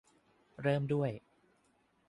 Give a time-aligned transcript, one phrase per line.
[0.61, 1.11] เริ่มด้วย